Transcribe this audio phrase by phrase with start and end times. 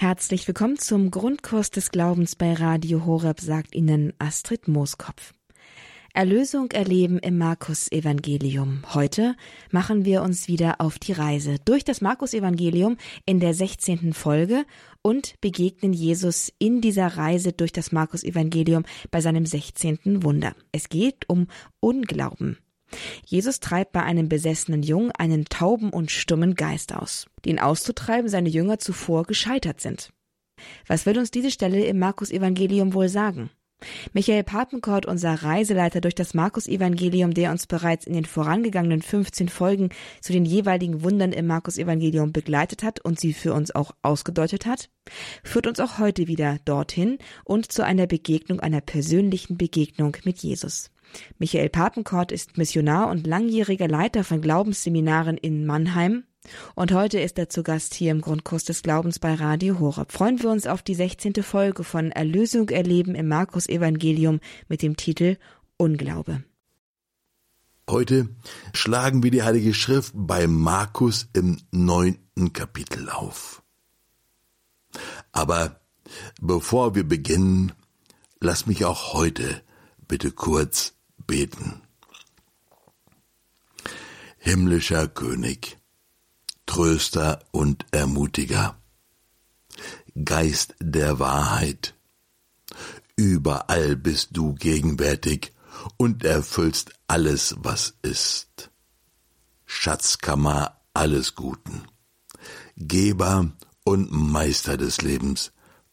[0.00, 5.34] Herzlich willkommen zum Grundkurs des Glaubens bei Radio Horeb, sagt Ihnen Astrid Mooskopf.
[6.14, 8.82] Erlösung erleben im Markus Evangelium.
[8.94, 9.36] Heute
[9.70, 12.96] machen wir uns wieder auf die Reise durch das Markus Evangelium
[13.26, 14.14] in der 16.
[14.14, 14.64] Folge
[15.02, 20.22] und begegnen Jesus in dieser Reise durch das Markus Evangelium bei seinem 16.
[20.22, 20.54] Wunder.
[20.72, 21.46] Es geht um
[21.80, 22.56] Unglauben.
[23.24, 28.48] Jesus treibt bei einem besessenen Jungen einen tauben und stummen Geist aus, den auszutreiben seine
[28.48, 30.10] Jünger zuvor gescheitert sind.
[30.86, 33.50] Was will uns diese Stelle im Markus Evangelium wohl sagen?
[34.12, 39.88] Michael Papenkort, unser Reiseleiter durch das Markus-Evangelium, der uns bereits in den vorangegangenen 15 Folgen
[40.20, 44.90] zu den jeweiligen Wundern im Markus-Evangelium begleitet hat und sie für uns auch ausgedeutet hat,
[45.42, 50.90] führt uns auch heute wieder dorthin und zu einer Begegnung, einer persönlichen Begegnung mit Jesus.
[51.38, 56.24] Michael Papenkort ist Missionar und langjähriger Leiter von Glaubensseminaren in Mannheim.
[56.74, 60.12] Und heute ist er zu Gast hier im Grundkurs des Glaubens bei Radio Horeb.
[60.12, 61.34] Freuen wir uns auf die 16.
[61.42, 65.36] Folge von Erlösung erleben im Markus Evangelium mit dem Titel
[65.76, 66.42] Unglaube.
[67.88, 68.28] Heute
[68.72, 73.62] schlagen wir die Heilige Schrift bei Markus im neunten Kapitel auf.
[75.32, 75.80] Aber
[76.40, 77.72] bevor wir beginnen,
[78.40, 79.62] lass mich auch heute
[80.06, 80.94] bitte kurz
[81.30, 81.82] beten.
[84.38, 85.78] Himmlischer König,
[86.66, 88.76] Tröster und Ermutiger,
[90.24, 91.94] Geist der Wahrheit,
[93.14, 95.52] überall bist du gegenwärtig
[95.96, 98.72] und erfüllst alles, was ist.
[99.66, 101.86] Schatzkammer alles Guten,
[102.76, 103.52] Geber
[103.84, 105.52] und Meister des Lebens,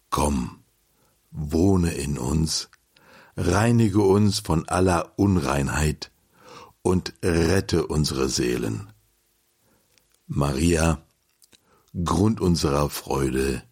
[0.10, 0.64] komm,
[1.30, 2.70] wohne in uns,
[3.38, 6.12] reinige uns von aller Unreinheit
[6.82, 8.92] und rette unsere Seelen.
[10.26, 11.02] Maria,
[12.04, 13.64] Grund unserer Freude,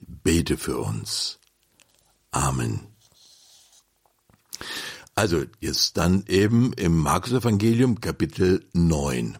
[0.00, 1.38] bete für uns.
[2.30, 2.80] Amen.
[5.14, 9.38] Also jetzt dann eben im Markus-Evangelium Kapitel 9.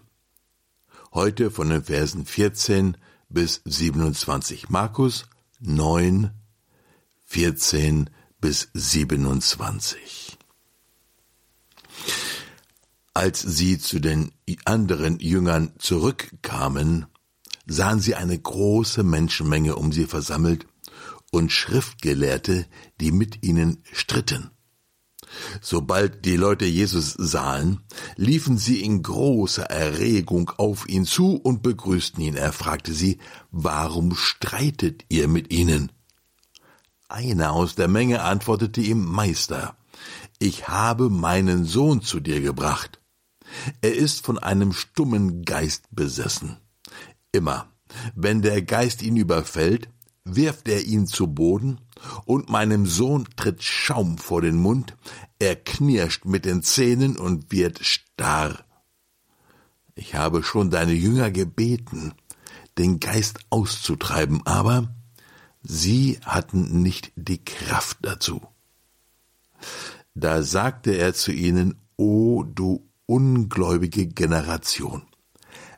[1.12, 2.96] Heute von den Versen 14
[3.28, 4.68] bis 27.
[4.68, 5.26] Markus
[5.60, 6.30] 9,
[7.26, 8.10] 14
[8.44, 10.36] bis 27.
[13.14, 14.32] Als sie zu den
[14.66, 17.06] anderen Jüngern zurückkamen,
[17.66, 20.66] sahen sie eine große Menschenmenge um sie versammelt
[21.30, 22.66] und Schriftgelehrte,
[23.00, 24.50] die mit ihnen stritten.
[25.62, 27.80] Sobald die Leute Jesus sahen,
[28.16, 32.36] liefen sie in großer Erregung auf ihn zu und begrüßten ihn.
[32.36, 33.16] Er fragte sie,
[33.50, 35.90] warum streitet ihr mit ihnen?
[37.14, 39.76] Einer aus der Menge antwortete ihm, Meister,
[40.40, 43.00] ich habe meinen Sohn zu dir gebracht.
[43.82, 46.56] Er ist von einem stummen Geist besessen.
[47.30, 47.68] Immer,
[48.16, 49.88] wenn der Geist ihn überfällt,
[50.24, 51.78] wirft er ihn zu Boden,
[52.24, 54.96] und meinem Sohn tritt Schaum vor den Mund,
[55.38, 58.64] er knirscht mit den Zähnen und wird starr.
[59.94, 62.12] Ich habe schon deine Jünger gebeten,
[62.76, 64.92] den Geist auszutreiben, aber
[65.66, 68.42] Sie hatten nicht die Kraft dazu.
[70.14, 75.02] Da sagte er zu ihnen, O du ungläubige Generation,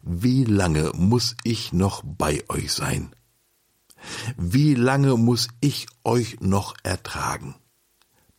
[0.03, 3.15] wie lange muss ich noch bei euch sein?
[4.37, 7.55] Wie lange muss ich euch noch ertragen?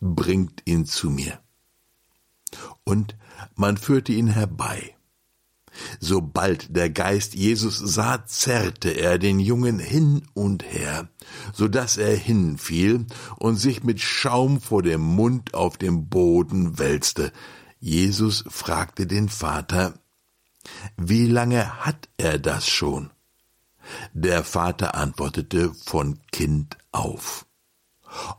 [0.02, 1.40] Bringt ihn zu mir.
[2.84, 3.16] Und
[3.56, 4.97] man führte ihn herbei.
[6.00, 11.10] Sobald der Geist Jesus sah, zerrte er den Jungen hin und her,
[11.54, 13.06] so dass er hinfiel
[13.38, 17.32] und sich mit Schaum vor dem Mund auf dem Boden wälzte.
[17.80, 19.94] Jesus fragte den Vater,
[20.98, 23.12] wie lange hat er das schon?
[24.14, 27.46] Der Vater antwortete von Kind auf.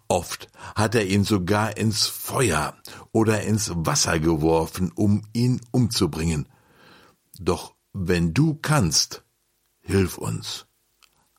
[0.09, 2.75] Oft hat er ihn sogar ins Feuer
[3.13, 6.49] oder ins Wasser geworfen, um ihn umzubringen.
[7.39, 9.25] Doch wenn du kannst,
[9.81, 10.67] hilf uns,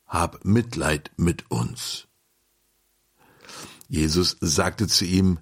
[0.06, 2.08] hab Mitleid mit uns.
[3.88, 5.38] Jesus sagte zu ihm,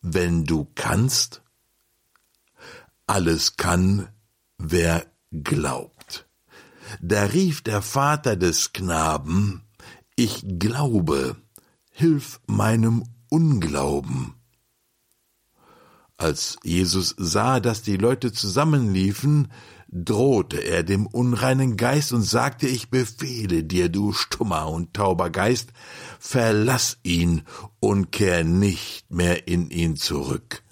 [0.00, 1.42] wenn du kannst,
[3.06, 4.08] alles kann,
[4.58, 6.28] wer glaubt.
[7.00, 9.62] Da rief der Vater des Knaben,
[10.16, 11.36] ich glaube,
[11.90, 14.34] hilf meinem Unglauben.
[16.16, 19.50] Als Jesus sah, dass die Leute zusammenliefen,
[19.92, 25.72] drohte er dem unreinen Geist und sagte, ich befehle dir, du stummer und tauber Geist,
[26.18, 27.42] verlass ihn
[27.80, 30.62] und kehr nicht mehr in ihn zurück.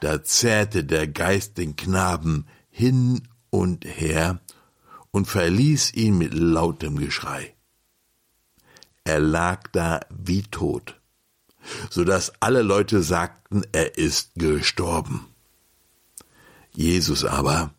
[0.00, 4.40] Da zerrte der Geist den Knaben hin und her
[5.10, 7.54] und verließ ihn mit lautem Geschrei.
[9.08, 11.00] er lag da wie tot,
[11.90, 15.26] so dass alle Leute sagten, er ist gestorben.
[16.74, 17.74] Jesus aber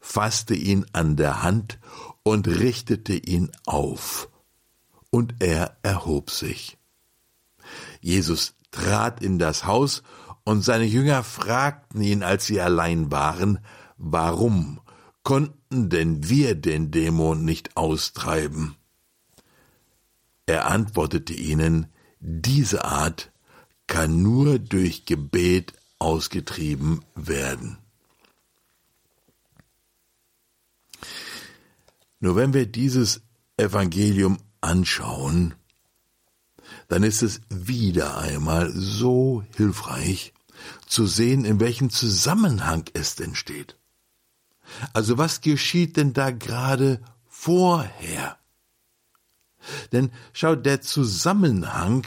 [0.00, 1.78] fasste ihn an der Hand
[2.22, 4.28] und richtete ihn auf,
[5.10, 6.78] und er erhob sich.
[8.00, 10.02] Jesus trat in das Haus,
[10.44, 13.58] und seine Jünger fragten ihn, als sie allein waren,
[13.98, 14.80] warum
[15.22, 18.76] konnten denn wir den Dämon nicht austreiben?
[20.46, 21.86] Er antwortete ihnen,
[22.18, 23.30] diese Art
[23.86, 27.78] kann nur durch Gebet ausgetrieben werden.
[32.20, 33.22] Nur wenn wir dieses
[33.56, 35.54] Evangelium anschauen,
[36.88, 40.32] dann ist es wieder einmal so hilfreich
[40.86, 43.76] zu sehen, in welchem Zusammenhang es denn steht.
[44.92, 48.38] Also was geschieht denn da gerade vorher?
[49.92, 52.06] Denn schau, der Zusammenhang,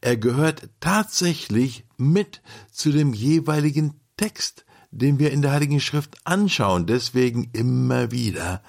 [0.00, 4.64] er gehört tatsächlich mit zu dem jeweiligen Text,
[4.94, 6.86] den wir in der Heiligen Schrift anschauen.
[6.86, 8.62] Deswegen immer wieder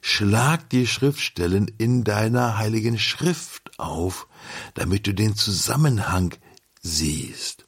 [0.00, 4.28] schlag die Schriftstellen in deiner heiligen Schrift auf,
[4.74, 6.34] damit du den Zusammenhang
[6.82, 7.66] siehst.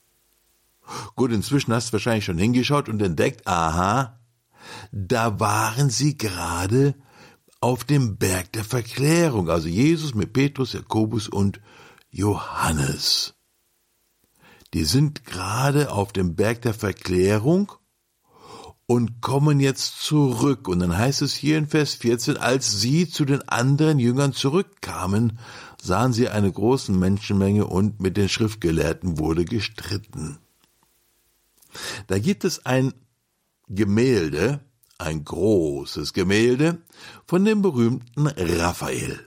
[1.14, 4.20] Gut, inzwischen hast du wahrscheinlich schon hingeschaut und entdeckt, aha,
[4.92, 6.94] da waren sie gerade
[7.60, 11.60] auf dem Berg der Verklärung, also Jesus mit Petrus, Jakobus und
[12.10, 13.34] Johannes.
[14.74, 17.72] Die sind gerade auf dem Berg der Verklärung
[18.86, 20.68] und kommen jetzt zurück.
[20.68, 25.38] Und dann heißt es hier in Vers 14, als sie zu den anderen Jüngern zurückkamen,
[25.82, 30.38] sahen sie eine große Menschenmenge und mit den Schriftgelehrten wurde gestritten.
[32.06, 32.94] Da gibt es ein
[33.68, 34.60] Gemälde,
[34.98, 36.82] ein großes Gemälde
[37.26, 39.20] von dem berühmten Raphael.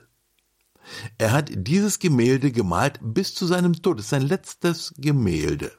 [1.18, 4.00] Er hat dieses Gemälde gemalt bis zu seinem Tod.
[4.00, 5.72] Es ist sein letztes Gemälde.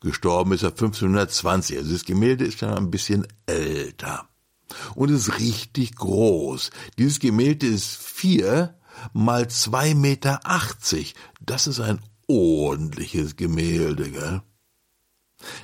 [0.00, 1.78] Gestorben ist er 1520.
[1.78, 4.28] Also das Gemälde ist schon ein bisschen älter.
[4.94, 6.70] Und ist richtig groß.
[6.98, 8.78] Dieses Gemälde ist vier
[9.12, 10.40] mal zwei Meter.
[10.44, 11.14] achtzig.
[11.40, 14.42] Das ist ein ordentliches Gemälde, gell?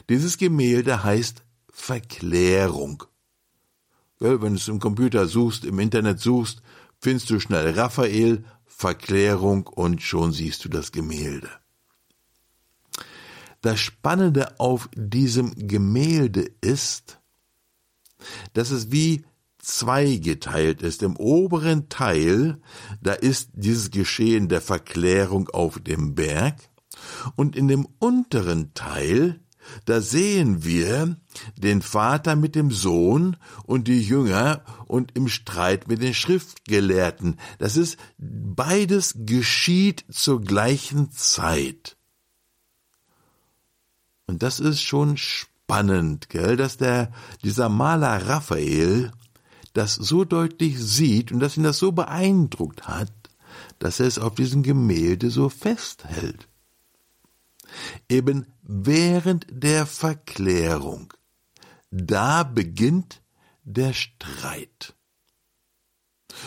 [0.08, 3.04] Dieses Gemälde heißt Verklärung.
[4.20, 6.62] Gell, wenn du es im Computer suchst, im Internet suchst,
[7.00, 11.48] findest du schnell Raphael, Verklärung und schon siehst du das Gemälde.
[13.62, 17.20] Das Spannende auf diesem Gemälde ist,
[18.52, 19.24] dass es wie
[19.58, 21.02] zweigeteilt ist.
[21.02, 22.60] Im oberen Teil,
[23.00, 26.56] da ist dieses Geschehen der Verklärung auf dem Berg
[27.36, 29.40] und in dem unteren Teil,
[29.84, 31.16] da sehen wir
[31.56, 37.38] den Vater mit dem Sohn und die Jünger und im Streit mit den Schriftgelehrten.
[37.58, 41.96] Das ist beides geschieht zur gleichen Zeit.
[44.26, 49.12] Und das ist schon spannend, gell, dass der, dieser Maler Raphael
[49.72, 53.12] das so deutlich sieht und dass ihn das so beeindruckt hat,
[53.78, 56.48] dass er es auf diesem Gemälde so festhält.
[58.08, 61.14] Eben während der Verklärung,
[61.90, 63.22] da beginnt
[63.64, 64.94] der Streit.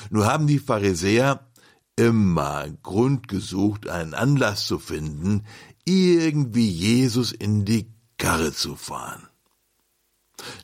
[0.09, 1.47] Nur haben die Pharisäer
[1.95, 5.45] immer Grund gesucht, einen Anlass zu finden,
[5.85, 9.27] irgendwie Jesus in die Karre zu fahren.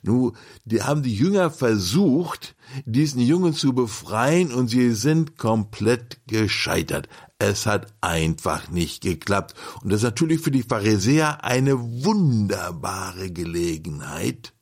[0.02, 0.32] Nu,
[0.64, 7.08] die haben die Jünger versucht, diesen Jungen zu befreien und sie sind komplett gescheitert.
[7.38, 9.54] Es hat einfach nicht geklappt.
[9.82, 14.52] Und das ist natürlich für die Pharisäer eine wunderbare Gelegenheit,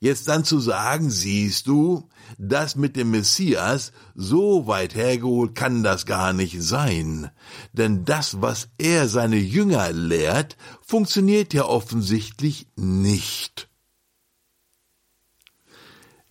[0.00, 6.06] Jetzt dann zu sagen, siehst du, das mit dem Messias, so weit hergeholt kann das
[6.06, 7.30] gar nicht sein.
[7.72, 13.68] Denn das, was er seine Jünger lehrt, funktioniert ja offensichtlich nicht.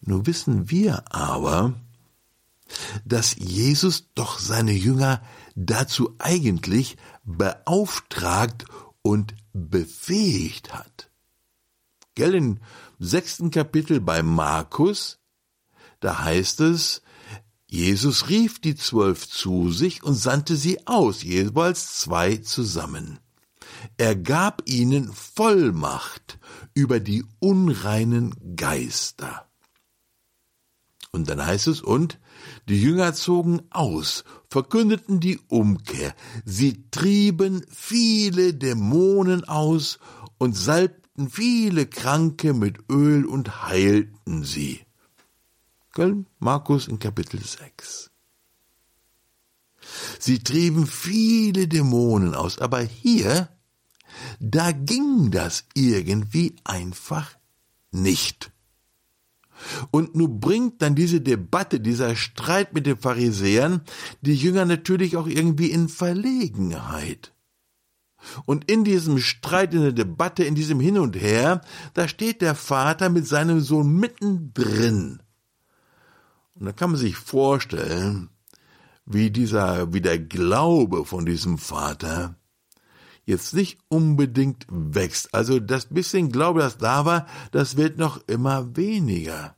[0.01, 1.73] Nur wissen wir aber,
[3.05, 5.21] dass Jesus doch seine Jünger
[5.55, 8.65] dazu eigentlich beauftragt
[9.01, 11.09] und befähigt hat.
[12.15, 12.59] Gell, in
[12.99, 15.19] sechsten Kapitel bei Markus,
[15.99, 17.01] da heißt es,
[17.67, 23.19] Jesus rief die Zwölf zu sich und sandte sie aus, jeweils zwei zusammen.
[23.97, 26.39] Er gab ihnen Vollmacht
[26.73, 29.49] über die unreinen Geister.
[31.11, 32.19] Und dann heißt es, und
[32.67, 39.99] die Jünger zogen aus, verkündeten die Umkehr, sie trieben viele Dämonen aus
[40.37, 44.81] und salbten salbten viele Kranke mit Öl und heilten sie.
[45.93, 46.25] Gell?
[46.39, 48.11] Markus in Kapitel 6.
[50.19, 53.49] Sie trieben viele Dämonen aus, aber hier,
[54.39, 57.37] da ging das irgendwie einfach
[57.91, 58.51] nicht.
[59.91, 63.81] Und nun bringt dann diese Debatte, dieser Streit mit den Pharisäern
[64.21, 67.34] die Jünger natürlich auch irgendwie in Verlegenheit.
[68.45, 71.61] Und in diesem Streit, in der Debatte, in diesem Hin und Her,
[71.93, 75.21] da steht der Vater mit seinem Sohn mittendrin.
[76.55, 78.29] Und da kann man sich vorstellen,
[79.05, 82.35] wie dieser, wie der Glaube von diesem Vater
[83.25, 85.33] jetzt nicht unbedingt wächst.
[85.33, 89.55] Also das bisschen Glaube, das da war, das wird noch immer weniger.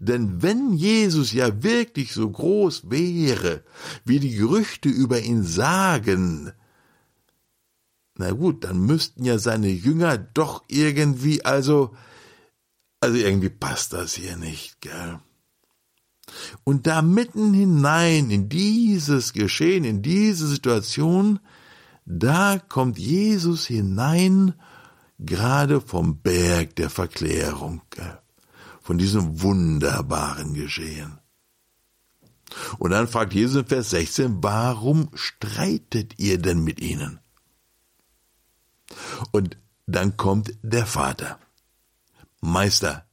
[0.00, 3.64] Denn wenn Jesus ja wirklich so groß wäre,
[4.04, 6.52] wie die Gerüchte über ihn sagen,
[8.16, 11.94] na gut, dann müssten ja seine Jünger doch irgendwie, also,
[13.00, 15.18] also irgendwie passt das hier nicht, gell?
[16.64, 21.40] Und da mitten hinein in dieses Geschehen, in diese Situation,
[22.04, 24.54] da kommt Jesus hinein,
[25.18, 27.82] gerade vom Berg der Verklärung,
[28.80, 31.18] von diesem wunderbaren Geschehen.
[32.78, 37.21] Und dann fragt Jesus in Vers 16, warum streitet ihr denn mit ihnen?
[39.30, 39.56] Und
[39.86, 41.38] dann kommt der Vater.
[42.40, 43.06] Meister,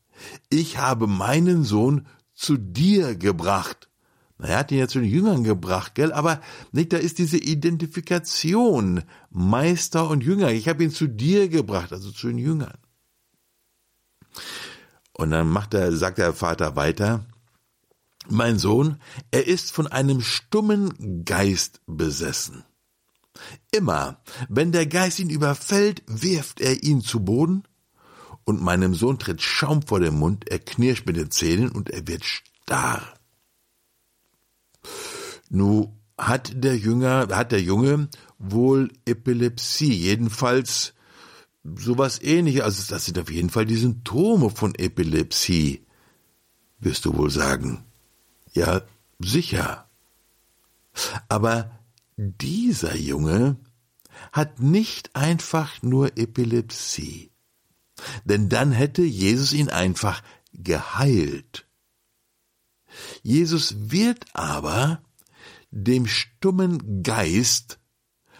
[0.49, 3.89] ich habe meinen Sohn zu dir gebracht.
[4.41, 6.13] Er hat ihn ja zu den Jüngern gebracht, gell?
[6.13, 6.41] Aber
[6.71, 10.51] nicht, da ist diese Identifikation Meister und Jünger.
[10.51, 12.77] Ich habe ihn zu dir gebracht, also zu den Jüngern.
[15.11, 17.25] Und dann macht er, sagt der Vater weiter,
[18.29, 22.63] mein Sohn, er ist von einem stummen Geist besessen.
[23.71, 27.63] Immer, wenn der Geist ihn überfällt, wirft er ihn zu Boden
[28.43, 32.07] und meinem Sohn tritt Schaum vor den Mund, er knirscht mit den Zähnen und er
[32.07, 33.13] wird starr.
[35.49, 40.93] Nu hat der Jünger, hat der Junge wohl Epilepsie, jedenfalls
[41.63, 45.85] sowas ähnliches, also das sind auf jeden Fall die Symptome von Epilepsie,
[46.79, 47.85] wirst du wohl sagen.
[48.53, 48.81] Ja,
[49.19, 49.87] sicher.
[51.27, 51.78] Aber
[52.39, 53.57] dieser Junge
[54.31, 57.29] hat nicht einfach nur Epilepsie
[58.25, 60.23] denn dann hätte Jesus ihn einfach
[60.53, 61.67] geheilt.
[63.21, 65.01] Jesus wird aber
[65.71, 67.79] dem stummen Geist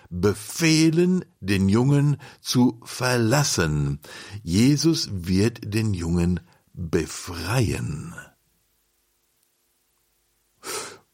[0.09, 3.99] befehlen, den Jungen zu verlassen.
[4.41, 6.39] Jesus wird den Jungen
[6.73, 8.15] befreien.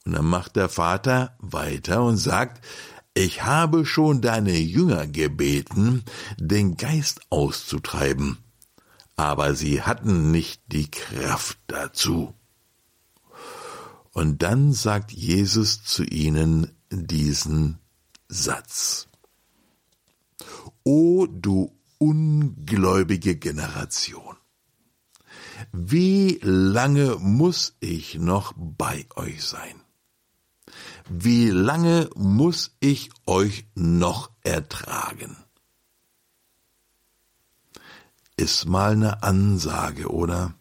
[0.06, 2.64] Und dann macht der Vater weiter und sagt,
[3.16, 6.04] ich habe schon deine Jünger gebeten,
[6.38, 8.38] den Geist auszutreiben,
[9.16, 12.34] aber sie hatten nicht die Kraft dazu.
[14.12, 17.80] Und dann sagt Jesus zu ihnen diesen
[18.28, 19.08] Satz.
[20.84, 24.36] O du ungläubige Generation,
[25.72, 29.85] wie lange muss ich noch bei euch sein?
[31.10, 35.38] Wie lange muss ich euch noch ertragen?
[38.38, 40.56] Ist mal eine Ansage, oder?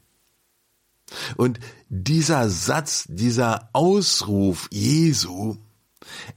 [1.36, 5.56] Und dieser Satz, dieser Ausruf Jesu,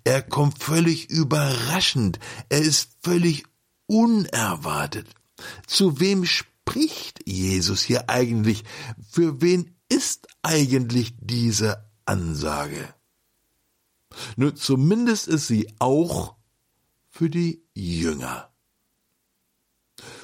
[0.04, 3.44] er kommt völlig überraschend, er ist völlig
[3.86, 5.08] unerwartet.
[5.68, 8.64] Zu wem spricht Jesus hier eigentlich?
[9.10, 12.94] Für wen ist eigentlich diese Ansage?
[14.36, 16.36] Nur zumindest ist sie auch
[17.10, 18.52] für die Jünger.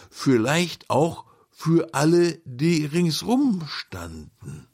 [0.09, 4.67] Vielleicht auch für alle, die ringsrum standen.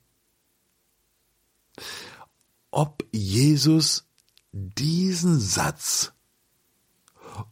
[2.72, 4.06] Ob Jesus
[4.52, 6.12] diesen Satz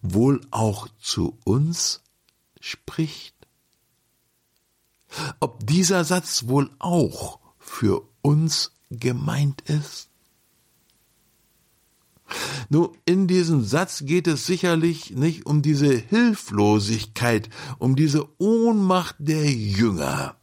[0.01, 2.01] wohl auch zu uns
[2.59, 3.35] spricht?
[5.39, 10.09] Ob dieser Satz wohl auch für uns gemeint ist?
[12.69, 19.49] Nur in diesem Satz geht es sicherlich nicht um diese Hilflosigkeit, um diese Ohnmacht der
[19.51, 20.35] Jünger.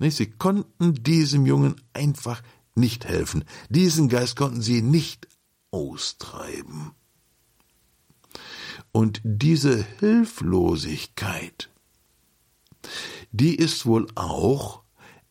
[0.00, 2.42] Sie konnten diesem Jungen einfach
[2.74, 3.44] nicht helfen.
[3.70, 5.28] Diesen Geist konnten sie nicht
[5.70, 6.90] austreiben.
[8.92, 11.70] Und diese Hilflosigkeit,
[13.32, 14.82] die ist wohl auch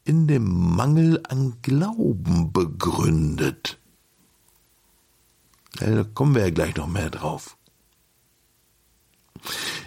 [0.05, 3.79] in dem Mangel an Glauben begründet.
[5.79, 7.57] Da kommen wir ja gleich noch mehr drauf.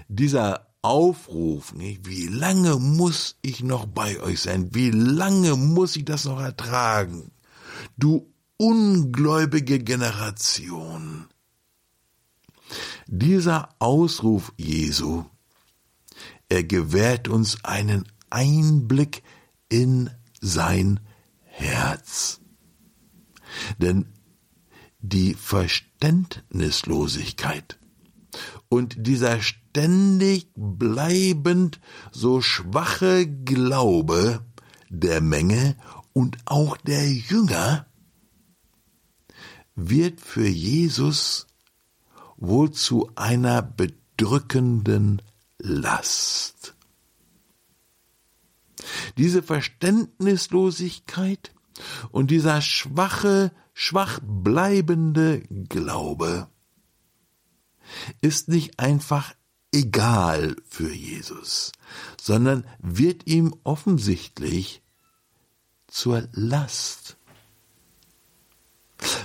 [0.08, 4.74] Dieser Aufruf, wie lange muss ich noch bei euch sein?
[4.74, 7.32] Wie lange muss ich das noch ertragen?
[7.96, 11.26] Du ungläubige Generation.
[13.06, 15.24] Dieser Ausruf Jesu,
[16.48, 19.22] er gewährt uns einen Einblick
[19.68, 21.00] in sein
[21.42, 22.40] Herz.
[23.78, 24.06] Denn
[25.08, 27.78] die Verständnislosigkeit
[28.68, 34.44] und dieser ständig bleibend so schwache Glaube
[34.88, 35.76] der Menge
[36.12, 37.86] und auch der Jünger
[39.74, 41.46] wird für Jesus
[42.36, 45.22] wohl zu einer bedrückenden
[45.58, 46.74] Last.
[49.16, 51.52] Diese Verständnislosigkeit
[52.10, 56.48] und dieser schwache, schwach bleibende Glaube
[58.22, 59.34] ist nicht einfach
[59.70, 61.72] egal für Jesus,
[62.18, 64.82] sondern wird ihm offensichtlich
[65.88, 67.18] zur Last.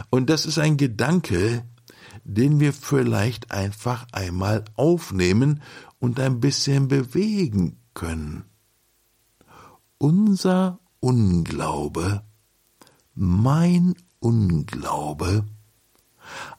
[0.09, 1.65] Und das ist ein Gedanke,
[2.25, 5.61] den wir vielleicht einfach einmal aufnehmen
[5.97, 8.43] und ein bisschen bewegen können.
[9.97, 12.25] Unser Unglaube,
[13.15, 15.45] mein Unglaube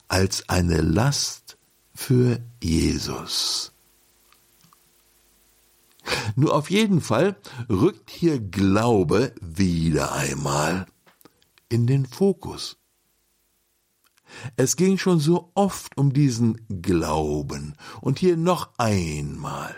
[0.09, 1.57] als eine Last
[1.95, 3.73] für Jesus.
[6.35, 7.37] Nur auf jeden Fall
[7.71, 10.87] rückt hier Glaube wieder einmal
[11.69, 12.79] in den Fokus.
[14.57, 19.77] Es ging schon so oft um diesen Glauben und hier noch einmal.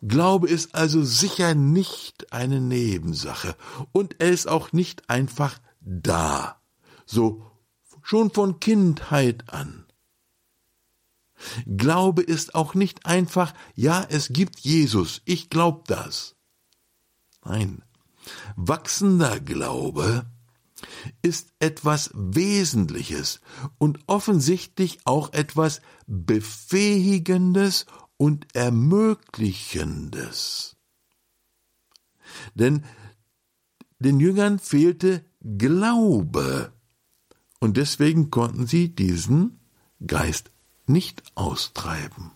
[0.00, 3.54] Glaube ist also sicher nicht eine Nebensache
[3.92, 6.60] und er ist auch nicht einfach da,
[7.06, 7.50] so
[8.02, 9.86] schon von Kindheit an.
[11.66, 16.36] Glaube ist auch nicht einfach, ja, es gibt Jesus, ich glaub das.
[17.44, 17.82] Nein,
[18.56, 20.26] wachsender Glaube
[21.22, 23.40] ist etwas Wesentliches
[23.78, 30.76] und offensichtlich auch etwas Befähigendes und Ermöglichendes.
[32.54, 32.84] Denn
[33.98, 36.72] den Jüngern fehlte Glaube
[37.60, 39.60] und deswegen konnten sie diesen
[40.06, 40.50] Geist
[40.86, 42.32] nicht austreiben.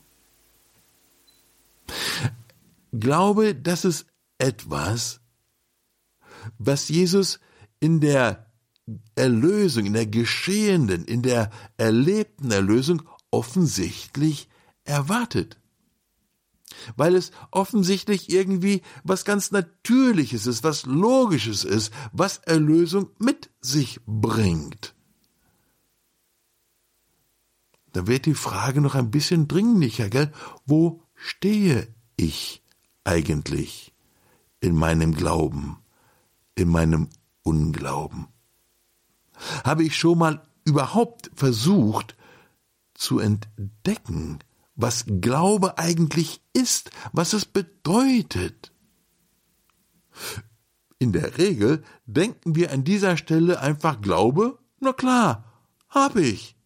[2.93, 4.07] Glaube, das ist
[4.39, 5.21] etwas,
[6.59, 7.41] was Jesus
[7.81, 8.47] in der
[9.15, 14.49] Erlösung, in der geschehenden, in der erlebten Erlösung offensichtlich
[14.85, 15.59] erwartet.
[16.97, 24.01] Weil es offensichtlich irgendwie was ganz Natürliches ist, was Logisches ist, was Erlösung mit sich
[24.07, 24.95] bringt.
[27.93, 30.31] Da wird die Frage noch ein bisschen dringlicher, gell?
[30.67, 32.63] Wo stehe ich
[33.05, 33.95] eigentlich
[34.61, 35.79] in meinem Glauben,
[36.57, 37.09] in meinem
[37.43, 38.29] Unglauben?
[39.65, 42.17] Habe ich schon mal überhaupt versucht
[42.93, 44.41] zu entdecken,
[44.77, 48.73] was Glaube eigentlich ist, was es bedeutet?
[50.99, 55.45] In der Regel denken wir an dieser Stelle einfach Glaube, na klar,
[55.89, 56.57] hab ich.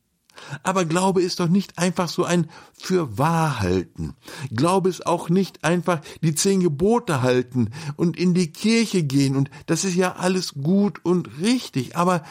[0.63, 4.15] Aber Glaube ist doch nicht einfach so ein Fürwahrhalten.
[4.51, 9.51] Glaube ist auch nicht einfach die zehn Gebote halten und in die Kirche gehen und
[9.67, 12.25] das ist ja alles gut und richtig, aber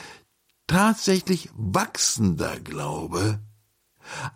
[0.68, 3.40] tatsächlich wachsender Glaube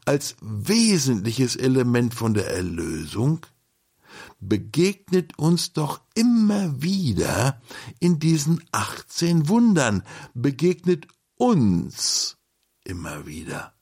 [0.06, 3.46] als wesentliches Element von der Erlösung
[4.40, 7.62] begegnet uns doch immer wieder
[8.00, 12.38] in diesen 18 Wundern, begegnet uns
[12.84, 13.74] immer wieder.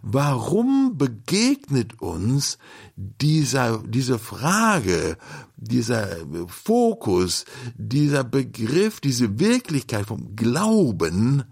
[0.00, 2.58] Warum begegnet uns
[2.96, 5.18] dieser, diese Frage,
[5.56, 6.08] dieser
[6.46, 11.44] Fokus, dieser Begriff, diese Wirklichkeit vom Glauben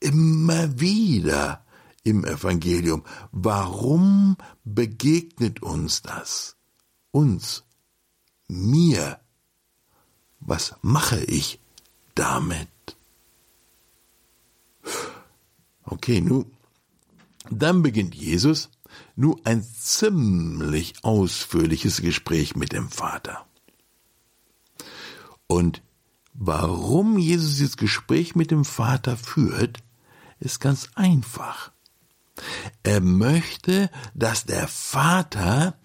[0.00, 1.65] immer wieder
[2.06, 3.04] im Evangelium?
[3.32, 6.56] Warum begegnet uns das?
[7.10, 7.64] Uns,
[8.48, 9.18] mir.
[10.40, 11.60] Was mache ich
[12.14, 12.68] damit?
[15.82, 16.46] Okay, nun,
[17.50, 18.70] dann beginnt Jesus
[19.16, 23.46] nun ein ziemlich ausführliches Gespräch mit dem Vater.
[25.48, 25.82] Und
[26.34, 29.82] warum Jesus dieses Gespräch mit dem Vater führt,
[30.38, 31.72] ist ganz einfach.
[32.82, 35.78] Er möchte, dass der Vater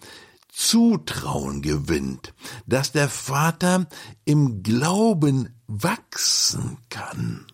[0.52, 2.34] Zutrauen gewinnt,
[2.66, 3.86] dass der Vater
[4.24, 7.46] im Glauben wachsen kann.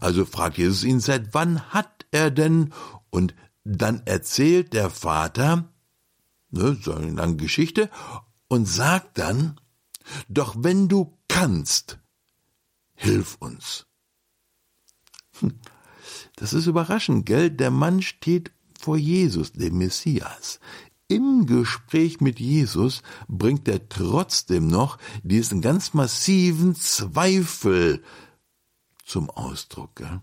[0.00, 2.72] Also fragt Jesus ihn, seit wann hat er denn?
[3.10, 5.68] Und dann erzählt der Vater,
[6.50, 7.90] ne, so eine lange Geschichte,
[8.48, 9.60] und sagt dann,
[10.28, 11.98] doch wenn du kannst,
[12.94, 13.86] hilf uns.
[16.42, 17.50] Das ist überraschend, gell?
[17.50, 20.58] Der Mann steht vor Jesus, dem Messias.
[21.06, 28.02] Im Gespräch mit Jesus bringt er trotzdem noch diesen ganz massiven Zweifel
[29.04, 29.94] zum Ausdruck.
[29.94, 30.20] Gell?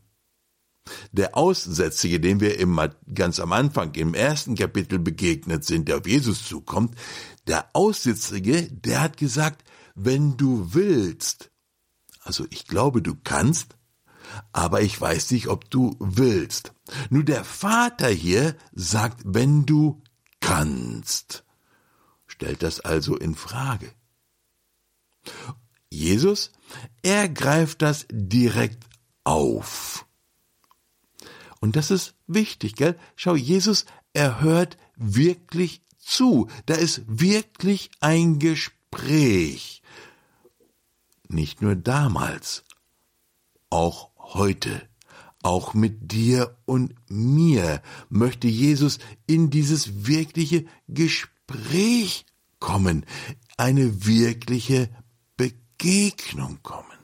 [1.14, 2.78] Der Aussätzige, dem wir im,
[3.14, 6.96] ganz am Anfang im ersten Kapitel begegnet sind, der auf Jesus zukommt,
[7.48, 9.64] der Aussätzige, der hat gesagt,
[9.96, 11.50] wenn du willst,
[12.24, 13.79] also ich glaube, du kannst,
[14.52, 16.74] aber ich weiß nicht, ob du willst.
[17.10, 20.02] Nur der Vater hier sagt, wenn du
[20.40, 21.44] kannst,
[22.28, 23.92] stellt das also in Frage.
[25.90, 26.52] Jesus,
[27.02, 28.86] er greift das direkt
[29.24, 30.06] auf.
[31.60, 32.98] Und das ist wichtig, gell?
[33.16, 36.48] Schau, Jesus, er hört wirklich zu.
[36.66, 39.82] Da ist wirklich ein Gespräch.
[41.28, 42.64] Nicht nur damals,
[43.70, 44.82] auch heute.
[45.42, 52.26] Auch mit dir und mir möchte Jesus in dieses wirkliche Gespräch
[52.60, 53.06] kommen,
[53.58, 54.90] eine wirkliche
[55.38, 56.99] Begegnung kommen.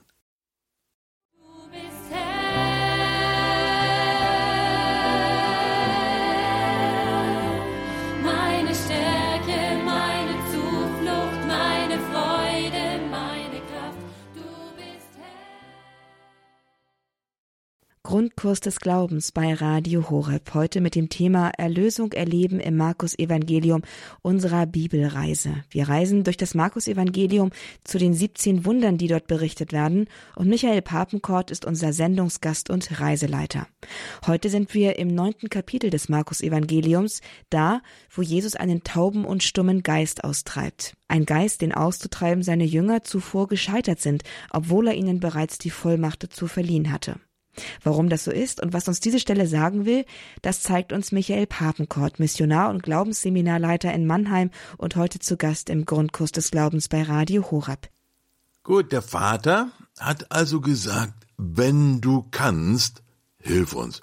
[18.15, 20.53] Grundkurs des Glaubens bei Radio Horeb.
[20.53, 23.81] Heute mit dem Thema Erlösung erleben im Markus Evangelium
[24.21, 25.65] unserer Bibelreise.
[25.69, 27.49] Wir reisen durch das Markus Evangelium
[27.83, 30.07] zu den 17 Wundern, die dort berichtet werden.
[30.37, 33.67] Und Michael Papenkort ist unser Sendungsgast und Reiseleiter.
[34.25, 39.43] Heute sind wir im neunten Kapitel des Markus Evangeliums, da, wo Jesus einen tauben und
[39.43, 40.93] stummen Geist austreibt.
[41.09, 46.23] Ein Geist, den auszutreiben seine Jünger zuvor gescheitert sind, obwohl er ihnen bereits die Vollmacht
[46.23, 47.19] dazu verliehen hatte.
[47.83, 50.05] Warum das so ist und was uns diese Stelle sagen will,
[50.41, 55.85] das zeigt uns Michael Papenkort, Missionar und Glaubensseminarleiter in Mannheim und heute zu Gast im
[55.85, 57.87] Grundkurs des Glaubens bei Radio Horab.
[58.63, 63.03] Gut, der Vater hat also gesagt, wenn du kannst,
[63.39, 64.01] hilf uns.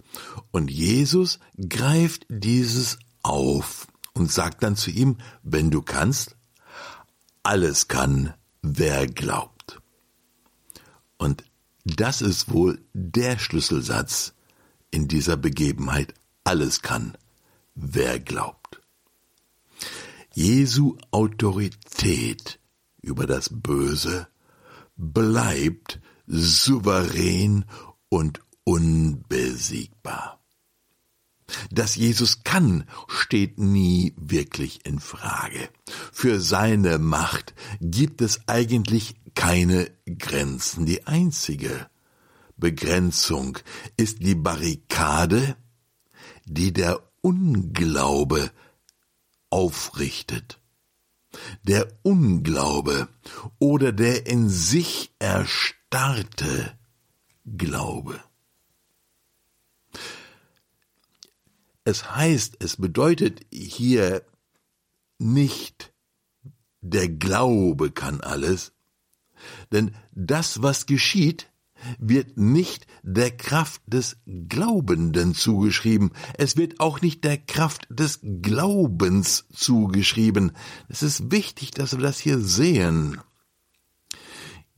[0.51, 6.37] Und Jesus greift dieses auf und sagt dann zu ihm, wenn du kannst,
[7.43, 9.81] alles kann, wer glaubt.
[11.19, 11.45] Und
[11.85, 14.35] das ist wohl der Schlüsselsatz
[14.91, 16.15] in dieser Begebenheit.
[16.45, 17.17] Alles kann,
[17.75, 18.81] wer glaubt.
[20.35, 22.59] Jesu Autorität
[23.01, 24.29] über das Böse
[24.97, 27.65] bleibt souverän
[28.09, 30.39] und unbesiegbar.
[31.71, 35.69] Dass Jesus kann, steht nie wirklich in Frage.
[36.13, 40.87] Für seine Macht gibt es eigentlich keine Grenzen.
[40.87, 41.89] Die einzige
[42.57, 43.59] Begrenzung
[43.97, 45.57] ist die Barrikade,
[46.45, 48.51] die der Unglaube
[49.51, 50.61] aufrichtet.
[51.63, 53.09] Der Unglaube
[53.59, 56.77] oder der in sich erstarrte
[57.45, 58.23] Glaube.
[61.85, 64.25] Es heißt, es bedeutet hier
[65.19, 65.93] nicht,
[66.81, 68.73] der Glaube kann alles,
[69.73, 71.49] denn das, was geschieht,
[71.99, 79.47] wird nicht der Kraft des Glaubenden zugeschrieben, es wird auch nicht der Kraft des Glaubens
[79.53, 80.53] zugeschrieben.
[80.89, 83.21] Es ist wichtig, dass wir das hier sehen.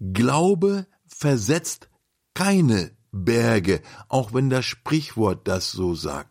[0.01, 1.89] Glaube versetzt
[2.35, 6.31] keine Berge, auch wenn das Sprichwort das so sagt.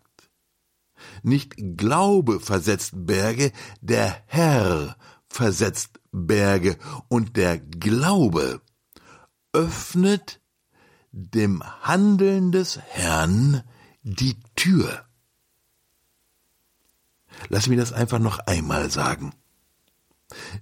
[1.21, 6.77] Nicht Glaube versetzt Berge, der Herr versetzt Berge
[7.09, 8.61] und der Glaube
[9.51, 10.39] öffnet
[11.11, 13.63] dem Handeln des Herrn
[14.03, 15.05] die Tür.
[17.49, 19.33] Lass mich das einfach noch einmal sagen.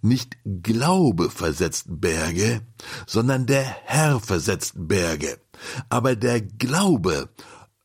[0.01, 2.61] Nicht Glaube versetzt Berge,
[3.05, 5.39] sondern der Herr versetzt Berge.
[5.89, 7.29] Aber der Glaube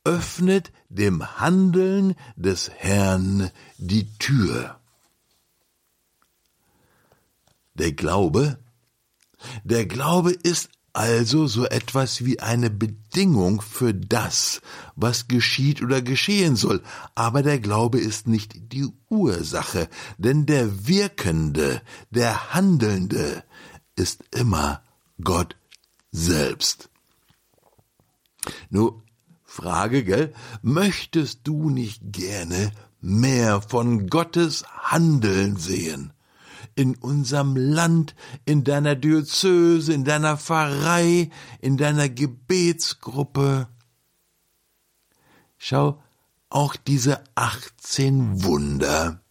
[0.03, 4.79] öffnet dem Handeln des Herrn die Tür.
[7.77, 8.59] Der Glaube?
[9.63, 14.61] Der Glaube ist also so etwas wie eine Bedingung für das,
[14.95, 16.81] was geschieht oder geschehen soll,
[17.13, 23.43] aber der Glaube ist nicht die Ursache, denn der Wirkende, der Handelnde
[23.95, 24.81] ist immer
[25.23, 25.55] Gott
[26.11, 26.89] selbst.
[28.71, 29.03] Nur
[29.43, 30.33] Frage, gell?
[30.63, 36.11] Möchtest du nicht gerne mehr von Gottes Handeln sehen?
[36.77, 43.67] In unserem Land, in deiner Diözese, in deiner Pfarrei, in deiner Gebetsgruppe.
[45.57, 46.01] Schau,
[46.49, 49.21] auch diese 18 Wunder,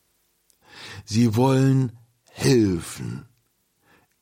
[1.05, 3.27] sie wollen helfen,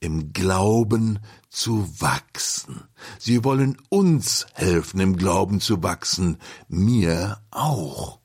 [0.00, 2.84] im Glauben zu wachsen.
[3.18, 6.37] Sie wollen uns helfen, im Glauben zu wachsen,
[6.68, 8.20] mir auch.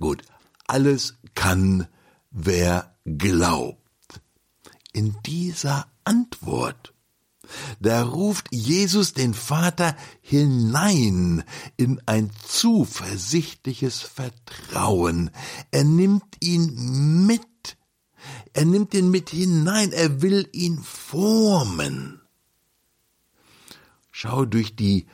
[0.00, 0.22] Gut,
[0.66, 1.86] alles kann,
[2.30, 3.80] wer glaubt.
[4.92, 6.94] In dieser Antwort,
[7.80, 11.44] da ruft Jesus den Vater hinein
[11.76, 15.30] in ein zuversichtliches Vertrauen.
[15.70, 17.76] Er nimmt ihn mit.
[18.52, 19.92] Er nimmt ihn mit hinein.
[19.92, 22.22] Er will ihn formen.
[24.10, 25.06] Schau durch die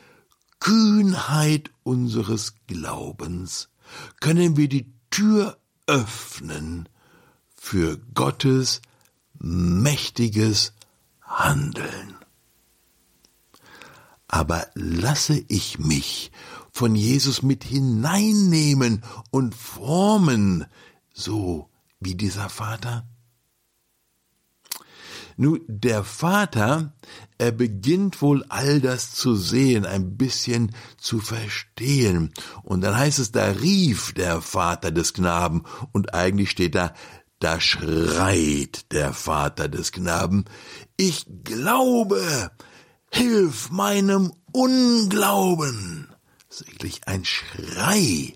[0.61, 3.71] Kühnheit unseres Glaubens
[4.21, 6.89] können wir die Tür öffnen
[7.63, 8.81] für Gottes
[9.39, 10.73] mächtiges
[11.21, 12.17] Handeln.
[14.29, 16.33] Aber lasse ich mich
[16.73, 20.65] von Jesus mit hineinnehmen und formen,
[21.13, 21.69] so
[22.01, 23.07] wie dieser Vater?
[25.37, 26.93] Nun, der Vater,
[27.39, 32.33] er beginnt wohl all das zu sehen, ein bisschen zu verstehen.
[32.63, 36.93] Und dann heißt es, da rief der Vater des Knaben, und eigentlich steht da,
[37.41, 40.45] da schreit der Vater des Knaben,
[40.97, 42.51] ich glaube,
[43.11, 46.09] hilf meinem Unglauben.
[46.69, 48.35] Eigentlich ein Schrei.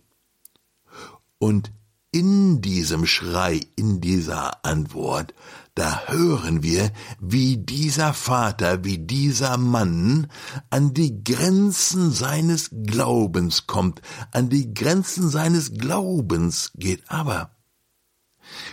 [1.39, 1.71] Und
[2.11, 5.35] in diesem Schrei, in dieser Antwort,
[5.75, 10.29] da hören wir, wie dieser Vater, wie dieser Mann
[10.71, 17.03] an die Grenzen seines Glaubens kommt, an die Grenzen seines Glaubens geht.
[17.09, 17.54] Aber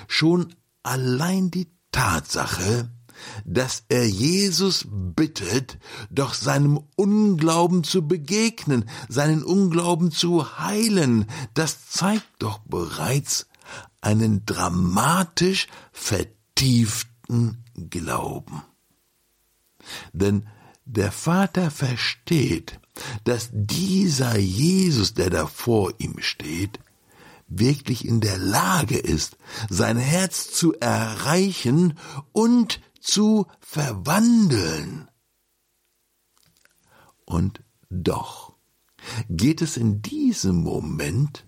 [0.08, 2.90] schon allein die Tatsache,
[3.46, 5.78] dass er Jesus bittet,
[6.10, 13.48] doch seinem Unglauben zu begegnen, seinen Unglauben zu heilen, das zeigt doch bereits
[14.02, 18.64] einen dramatisch vertieften Glauben.
[20.14, 20.48] Denn
[20.86, 22.80] der Vater versteht,
[23.24, 26.80] dass dieser Jesus, der da vor ihm steht,
[27.60, 29.38] wirklich in der Lage ist,
[29.70, 31.98] sein Herz zu erreichen
[32.32, 35.10] und zu verwandeln.
[37.26, 38.54] Und doch
[39.30, 41.46] geht es in diesem Moment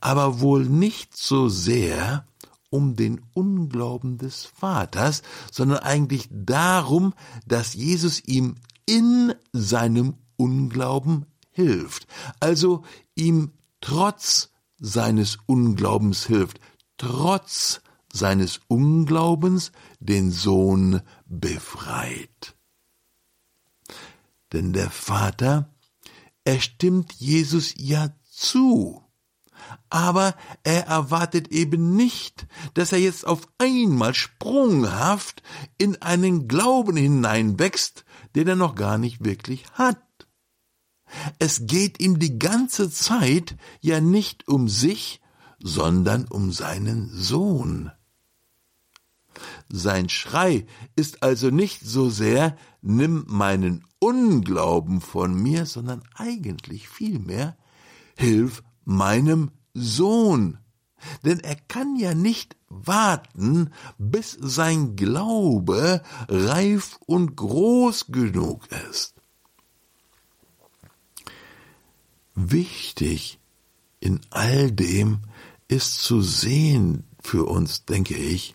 [0.00, 2.26] aber wohl nicht so sehr
[2.70, 7.14] um den Unglauben des Vaters, sondern eigentlich darum,
[7.46, 12.06] dass Jesus ihm in seinem Unglauben hilft,
[12.40, 16.60] also ihm trotz seines Unglaubens hilft,
[16.98, 17.80] trotz
[18.12, 22.56] seines Unglaubens den Sohn befreit.
[24.52, 25.74] Denn der Vater,
[26.44, 29.02] er stimmt Jesus ja zu,
[29.90, 35.42] aber er erwartet eben nicht, dass er jetzt auf einmal sprunghaft
[35.78, 39.98] in einen Glauben hineinwächst, den er noch gar nicht wirklich hat.
[41.38, 45.20] Es geht ihm die ganze Zeit ja nicht um sich,
[45.58, 47.90] sondern um seinen Sohn.
[49.68, 57.56] Sein Schrei ist also nicht so sehr, nimm meinen Unglauben von mir, sondern eigentlich vielmehr,
[58.16, 60.58] hilf meinem Sohn.
[61.24, 69.15] Denn er kann ja nicht warten, bis sein Glaube reif und groß genug ist.
[72.36, 73.40] Wichtig
[73.98, 75.20] in all dem
[75.68, 78.54] ist zu sehen für uns, denke ich,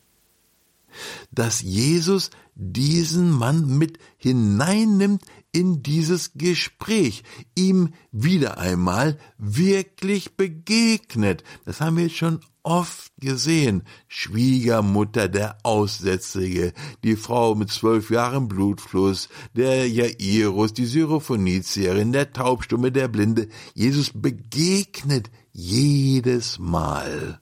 [1.31, 7.23] dass Jesus diesen Mann mit hineinnimmt in dieses Gespräch,
[7.55, 11.43] ihm wieder einmal wirklich begegnet.
[11.65, 13.83] Das haben wir jetzt schon oft gesehen.
[14.07, 22.91] Schwiegermutter, der Aussätzige, die Frau mit zwölf Jahren Blutfluss, der Jairus, die Syrophonizierin, der Taubstumme,
[22.91, 23.47] der Blinde.
[23.73, 27.39] Jesus begegnet jedes Mal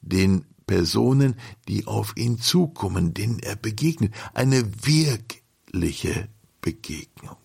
[0.00, 1.36] den Personen,
[1.68, 4.14] die auf ihn zukommen, denen er begegnet.
[4.34, 6.28] Eine wirkliche
[6.60, 7.36] Begegnung.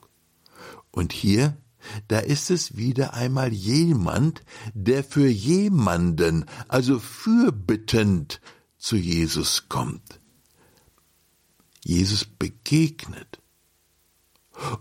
[0.92, 1.58] Und hier,
[2.08, 8.42] da ist es wieder einmal jemand, der für jemanden, also fürbittend
[8.78, 10.20] zu Jesus kommt.
[11.84, 13.42] Jesus begegnet.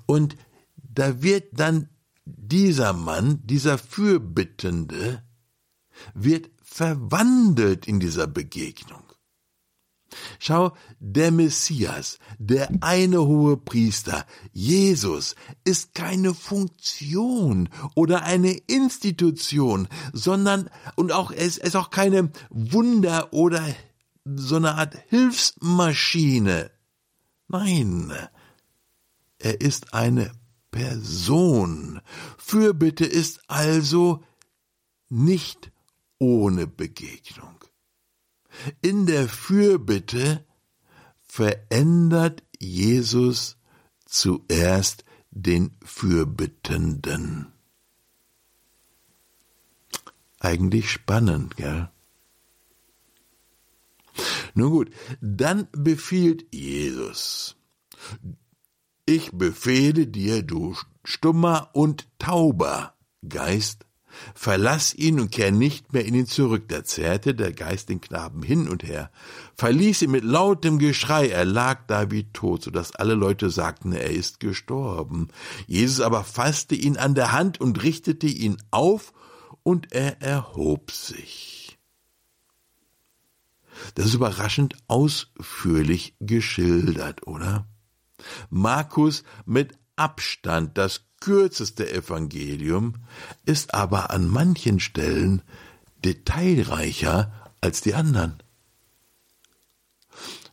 [0.07, 0.37] Und
[0.77, 1.89] da wird dann
[2.25, 5.23] dieser Mann, dieser Fürbittende,
[6.15, 9.06] wird verwandelt in dieser Begegnung.
[10.39, 20.71] Schau, der Messias, der eine hohe Priester, Jesus, ist keine Funktion oder eine Institution, sondern,
[20.95, 23.63] und auch, es ist auch keine Wunder oder
[24.25, 26.71] so eine Art Hilfsmaschine.
[27.49, 28.13] Nein,
[29.39, 30.33] er ist eine
[30.71, 32.01] Person.
[32.39, 34.25] Fürbitte ist also
[35.09, 35.71] nicht
[36.19, 37.66] ohne Begegnung.
[38.81, 40.45] In der Fürbitte
[41.27, 43.57] verändert Jesus
[44.07, 47.53] zuerst den Fürbittenden.
[50.41, 51.91] Eigentlich spannend, gell?
[54.55, 54.91] Nun gut,
[55.21, 57.57] dann befiehlt Jesus,
[59.05, 62.95] ich befehle dir, du stummer und tauber
[63.29, 63.86] Geist,
[64.35, 66.69] Verlass ihn und kehr nicht mehr in ihn zurück.
[66.69, 69.11] Da zerrte der Geist den Knaben hin und her,
[69.57, 73.93] verließ ihn mit lautem Geschrei, er lag da wie tot, so dass alle Leute sagten,
[73.93, 75.29] er ist gestorben.
[75.67, 79.13] Jesus aber fasste ihn an der Hand und richtete ihn auf,
[79.63, 81.77] und er erhob sich.
[83.97, 87.67] Das ist überraschend ausführlich geschildert, oder?
[88.49, 92.95] Markus mit Abstand das kürzeste Evangelium,
[93.45, 95.43] ist aber an manchen Stellen
[96.05, 98.43] detailreicher als die anderen.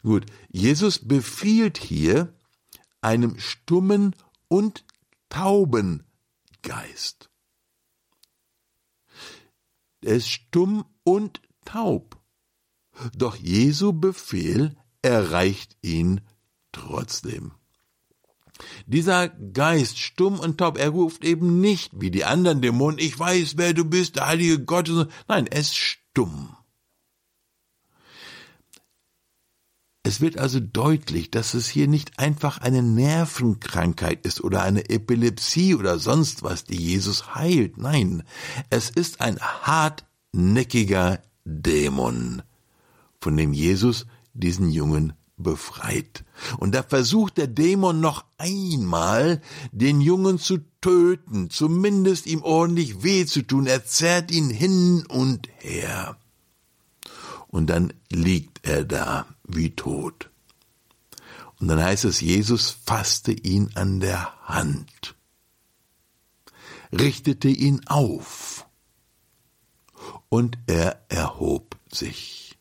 [0.01, 2.34] Gut, Jesus befiehlt hier
[3.01, 4.15] einem stummen
[4.47, 4.86] und
[5.29, 6.03] tauben
[6.62, 7.29] Geist.
[10.01, 12.21] Er ist stumm und taub.
[13.15, 16.21] Doch Jesu Befehl erreicht ihn
[16.71, 17.53] trotzdem.
[18.86, 23.58] Dieser Geist, stumm und taub, er ruft eben nicht wie die anderen Dämonen, ich weiß,
[23.58, 24.89] wer du bist, der heilige Gott.
[25.28, 26.56] Nein, er ist stumm.
[30.06, 35.76] Es wird also deutlich, dass es hier nicht einfach eine Nervenkrankheit ist oder eine Epilepsie
[35.76, 37.78] oder sonst was, die Jesus heilt.
[37.78, 38.23] Nein,
[38.69, 42.41] es ist ein hartnäckiger Dämon,
[43.21, 46.23] von dem Jesus diesen Jungen befreit.
[46.58, 53.25] Und da versucht der Dämon noch einmal, den Jungen zu töten, zumindest ihm ordentlich weh
[53.25, 53.67] zu tun.
[53.67, 56.17] Er zerrt ihn hin und her.
[57.47, 60.29] Und dann liegt er da wie tot.
[61.60, 65.15] Und dann heißt es, Jesus fasste ihn an der Hand,
[66.91, 68.65] richtete ihn auf
[70.29, 72.58] und er erhob sich.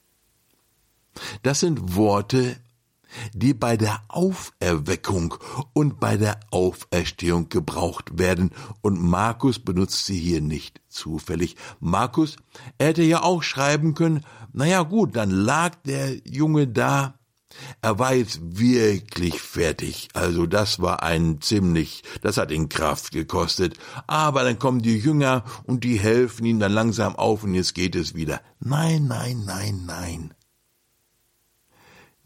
[1.43, 2.61] Das sind Worte,
[3.33, 5.35] die bei der Auferweckung
[5.73, 11.57] und bei der Auferstehung gebraucht werden, und Markus benutzt sie hier nicht zufällig.
[11.81, 12.37] Markus,
[12.79, 17.15] er hätte ja auch schreiben können, naja gut, dann lag der Junge da,
[17.81, 20.09] er war jetzt wirklich fertig.
[20.15, 23.77] Also das war ein ziemlich, das hat ihn Kraft gekostet.
[24.07, 27.97] Aber dann kommen die Jünger und die helfen ihm dann langsam auf und jetzt geht
[27.97, 28.41] es wieder.
[28.61, 30.35] Nein, nein, nein, nein.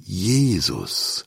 [0.06, 1.24] Jesus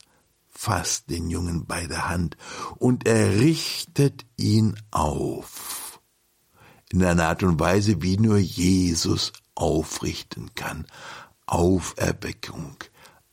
[0.48, 2.38] fasst den Jungen bei der Hand
[2.76, 6.00] und er richtet ihn auf.
[6.90, 10.86] In einer Art und Weise, wie nur Jesus aufrichten kann.
[11.44, 12.76] Auferweckung,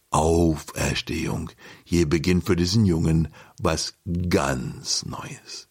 [0.09, 1.49] Auferstehung.
[1.85, 3.93] Hier beginnt für diesen Jungen was
[4.29, 5.69] ganz Neues.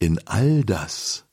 [0.00, 1.24] In all das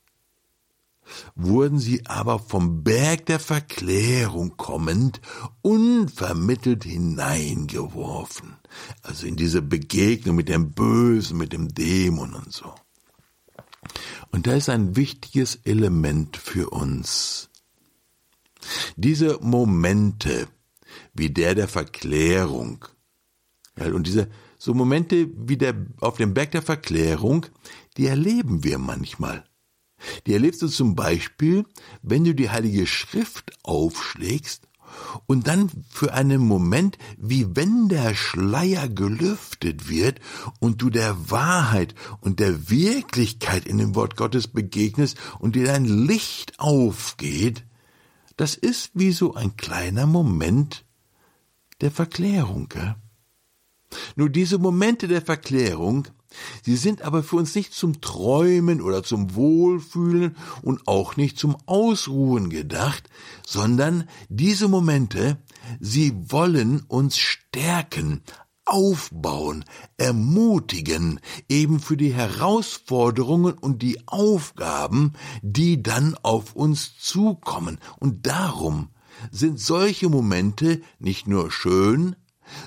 [1.36, 5.22] wurden sie aber vom Berg der Verklärung kommend
[5.62, 8.58] unvermittelt hineingeworfen,
[9.02, 12.74] also in diese Begegnung mit dem Bösen, mit dem Dämon und so.
[14.32, 17.50] Und da ist ein wichtiges Element für uns.
[18.96, 20.48] Diese Momente,
[21.14, 22.86] wie der der Verklärung,
[23.78, 27.46] und diese so Momente wie der auf dem Berg der Verklärung,
[27.98, 29.49] die erleben wir manchmal.
[30.26, 31.66] Die erlebst du zum Beispiel,
[32.02, 34.68] wenn du die Heilige Schrift aufschlägst
[35.28, 40.20] und dann für einen Moment, wie wenn der Schleier gelüftet wird
[40.60, 45.86] und du der Wahrheit und der Wirklichkeit in dem Wort Gottes begegnest und dir dein
[45.86, 47.66] Licht aufgeht,
[48.38, 50.86] das ist wie so ein kleiner Moment
[51.82, 52.70] der Verklärung.
[52.70, 52.96] Gell?
[54.16, 56.08] Nur diese Momente der Verklärung,
[56.64, 61.58] Sie sind aber für uns nicht zum Träumen oder zum Wohlfühlen und auch nicht zum
[61.66, 63.10] Ausruhen gedacht,
[63.46, 65.38] sondern diese Momente,
[65.80, 68.22] sie wollen uns stärken,
[68.66, 69.66] aufbauen,
[69.98, 71.20] ermutigen,
[71.50, 77.80] eben für die Herausforderungen und die Aufgaben, die dann auf uns zukommen.
[77.98, 78.90] Und darum
[79.32, 82.16] sind solche Momente nicht nur schön,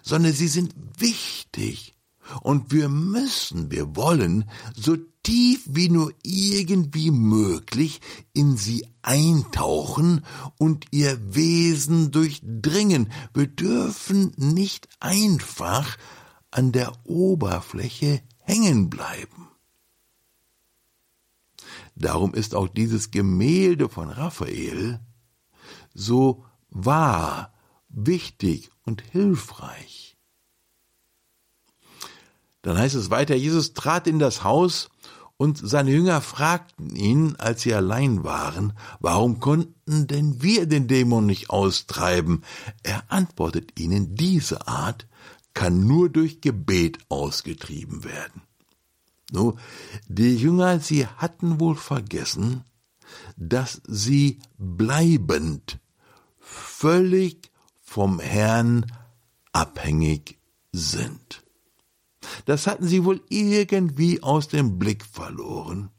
[0.03, 1.91] sondern sie sind wichtig.
[2.41, 8.01] Und wir müssen, wir wollen, so tief wie nur irgendwie möglich
[8.33, 10.24] in sie eintauchen
[10.59, 13.12] und ihr Wesen durchdringen.
[13.35, 15.97] Wir dürfen nicht einfach
[16.51, 19.49] an der Oberfläche hängen bleiben.
[21.95, 25.01] Darum ist auch dieses Gemälde von Raphael
[25.95, 27.53] so wahr,
[27.89, 30.12] wichtig und hilfreich.
[32.63, 34.91] Dann heißt es weiter, Jesus trat in das Haus
[35.37, 41.27] und seine Jünger fragten ihn, als sie allein waren, warum konnten denn wir den Dämon
[41.27, 42.45] nicht austreiben?
[42.85, 45.09] Er antwortet ihnen, diese Art
[45.55, 48.43] kann nur durch Gebet ausgetrieben werden.
[49.33, 49.57] No,
[50.09, 52.65] die Jünger, sie hatten wohl vergessen,
[53.37, 55.79] dass sie bleibend,
[56.39, 57.51] völlig
[57.81, 58.87] vom Herrn
[59.53, 60.39] abhängig
[60.73, 61.43] sind.
[62.45, 65.91] Das hatten sie wohl irgendwie aus dem Blick verloren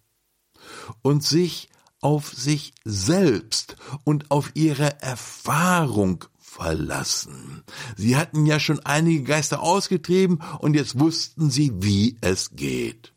[1.02, 1.70] und sich
[2.02, 7.64] auf sich selbst und auf ihre Erfahrung verlassen.
[7.96, 13.14] Sie hatten ja schon einige Geister ausgetrieben und jetzt wussten sie, wie es geht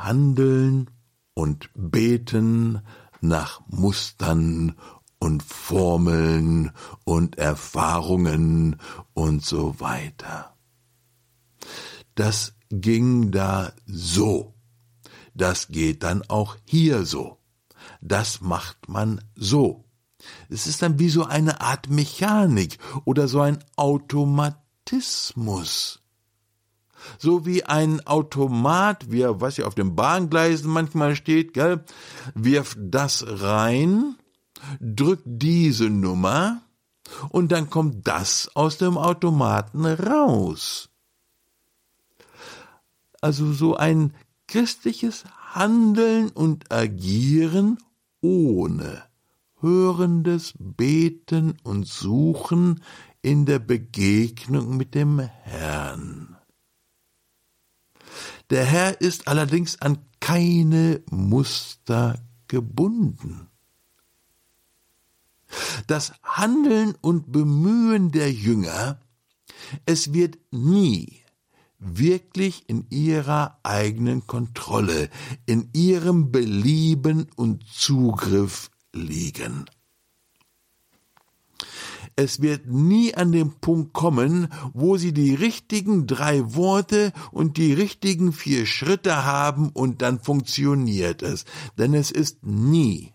[0.00, 0.90] handeln
[1.34, 2.80] und beten
[3.20, 4.76] nach Mustern
[5.18, 6.72] und Formeln
[7.04, 8.76] und Erfahrungen
[9.12, 10.56] und so weiter.
[12.20, 14.52] Das ging da so.
[15.32, 17.38] Das geht dann auch hier so.
[18.02, 19.86] Das macht man so.
[20.50, 24.58] Es ist dann wie so eine Art Mechanik oder so ein Automatismus
[27.18, 31.82] so wie ein Automat, wie er, was ja auf den Bahngleisen manchmal steht, gell,
[32.34, 34.16] wirft das rein,
[34.80, 36.60] drückt diese Nummer
[37.30, 40.90] und dann kommt das aus dem Automaten raus.
[43.20, 44.14] Also so ein
[44.46, 47.78] christliches Handeln und Agieren
[48.20, 49.02] ohne
[49.60, 52.82] hörendes Beten und Suchen
[53.22, 56.36] in der Begegnung mit dem Herrn.
[58.48, 62.18] Der Herr ist allerdings an keine Muster
[62.48, 63.48] gebunden.
[65.86, 69.00] Das Handeln und Bemühen der Jünger,
[69.84, 71.20] es wird nie
[71.80, 75.10] wirklich in ihrer eigenen Kontrolle,
[75.46, 79.64] in ihrem Belieben und Zugriff liegen.
[82.16, 87.72] Es wird nie an den Punkt kommen, wo sie die richtigen drei Worte und die
[87.72, 91.46] richtigen vier Schritte haben und dann funktioniert es.
[91.78, 93.14] Denn es ist nie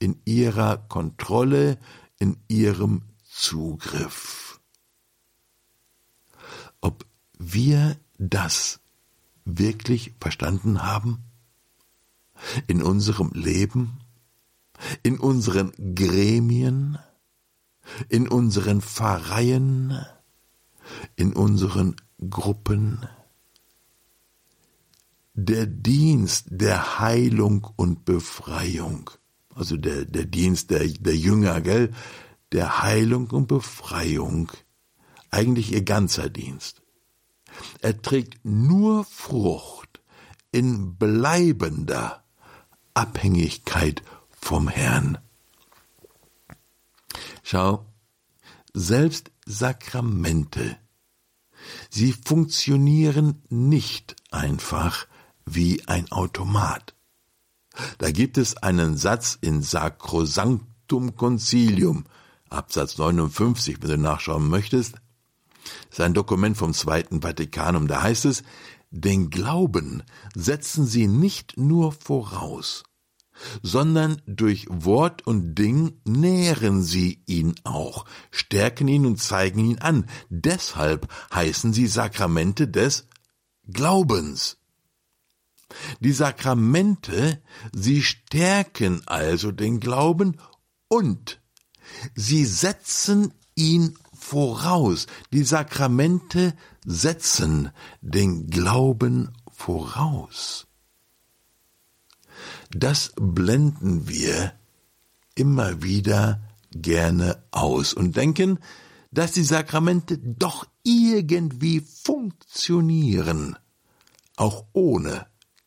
[0.00, 1.78] in ihrer Kontrolle,
[2.18, 4.60] in ihrem Zugriff.
[6.80, 7.06] Ob
[7.42, 8.80] wir das
[9.44, 11.24] wirklich verstanden haben?
[12.66, 14.00] In unserem Leben?
[15.02, 16.98] In unseren Gremien?
[18.08, 20.04] in unseren Pfarreien,
[21.16, 21.96] in unseren
[22.28, 23.06] Gruppen.
[25.34, 29.10] Der Dienst der Heilung und Befreiung,
[29.54, 31.92] also der, der Dienst der, der Jünger, gell,
[32.52, 34.52] der Heilung und Befreiung,
[35.30, 36.81] eigentlich ihr ganzer Dienst.
[37.80, 40.00] Er trägt nur Frucht
[40.50, 42.22] in bleibender
[42.94, 45.18] Abhängigkeit vom Herrn.
[47.42, 47.86] Schau,
[48.74, 50.78] selbst Sakramente,
[51.90, 55.06] sie funktionieren nicht einfach
[55.44, 56.94] wie ein Automat.
[57.98, 62.04] Da gibt es einen Satz in Sacrosanctum Concilium,
[62.48, 64.96] Absatz 59, wenn du nachschauen möchtest.
[65.88, 67.86] Das ist ein Dokument vom Zweiten Vatikanum.
[67.88, 68.42] Da heißt es,
[68.90, 70.02] den Glauben
[70.34, 72.84] setzen sie nicht nur voraus,
[73.62, 80.06] sondern durch Wort und Ding nähren sie ihn auch, stärken ihn und zeigen ihn an.
[80.28, 83.08] Deshalb heißen sie Sakramente des
[83.66, 84.58] Glaubens.
[86.00, 87.42] Die Sakramente,
[87.72, 90.36] sie stärken also den Glauben
[90.88, 91.40] und
[92.14, 95.06] sie setzen ihn voraus.
[95.32, 96.54] Die Sakramente
[96.84, 97.70] setzen
[98.00, 100.66] den Glauben voraus.
[102.70, 104.54] Das blenden wir
[105.34, 108.58] immer wieder gerne aus und denken,
[109.10, 113.58] dass die Sakramente doch irgendwie funktionieren,
[114.36, 115.26] auch ohne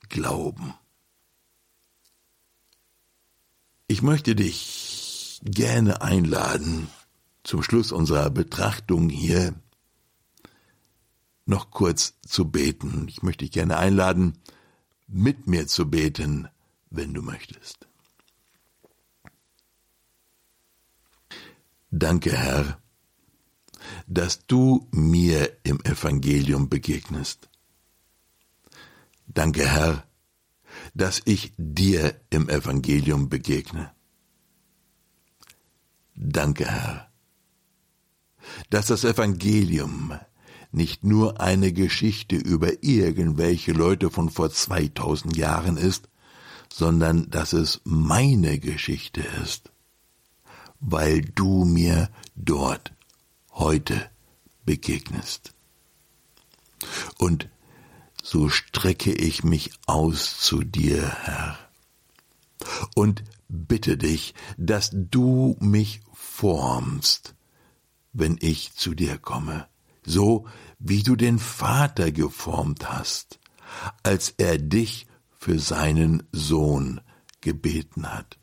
[0.09, 0.73] Glauben.
[3.87, 6.87] Ich möchte dich gerne einladen,
[7.45, 9.53] zum Schluss unserer Betrachtung hier
[11.45, 13.07] noch kurz zu beten.
[13.07, 14.39] Ich möchte dich gerne einladen,
[15.07, 16.49] mit mir zu beten,
[16.89, 17.87] wenn du möchtest.
[21.91, 22.81] Danke, Herr,
[24.07, 27.47] dass du mir im Evangelium begegnest.
[29.27, 30.07] Danke, Herr,
[30.95, 33.93] dass ich dir im Evangelium begegne.
[36.15, 37.11] Danke, Herr,
[38.69, 40.13] dass das Evangelium
[40.71, 46.09] nicht nur eine Geschichte über irgendwelche Leute von vor 2000 Jahren ist,
[46.71, 49.71] sondern dass es meine Geschichte ist,
[50.79, 52.91] weil du mir dort
[53.53, 54.09] heute
[54.65, 55.53] begegnest.
[57.17, 57.47] Und
[58.21, 61.57] so strecke ich mich aus zu dir, Herr,
[62.95, 67.35] und bitte dich, dass du mich formst,
[68.15, 69.67] wenn ich zu dir komme,
[70.05, 70.47] so
[70.79, 73.39] wie du den Vater geformt hast,
[74.03, 75.05] als er dich
[75.37, 77.01] für seinen Sohn
[77.41, 78.37] gebeten hat.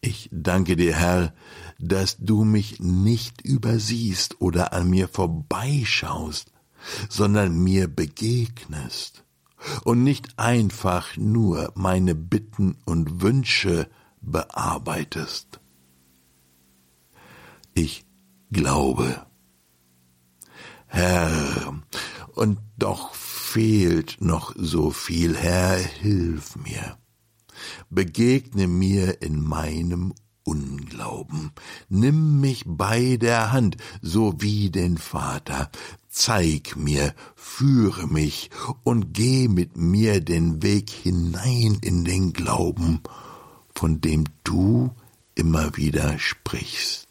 [0.00, 1.34] Ich danke dir, Herr,
[1.78, 6.52] dass du mich nicht übersiehst oder an mir vorbeischaust,
[7.08, 9.24] sondern mir begegnest
[9.84, 13.88] und nicht einfach nur meine Bitten und Wünsche
[14.20, 15.60] bearbeitest.
[17.78, 18.06] Ich
[18.50, 19.26] glaube.
[20.86, 21.78] Herr,
[22.32, 26.96] und doch fehlt noch so viel, Herr, hilf mir.
[27.90, 31.52] Begegne mir in meinem Unglauben.
[31.90, 35.70] Nimm mich bei der Hand, so wie den Vater.
[36.08, 38.48] Zeig mir, führe mich
[38.84, 43.02] und geh mit mir den Weg hinein in den Glauben,
[43.74, 44.94] von dem du
[45.34, 47.05] immer wieder sprichst.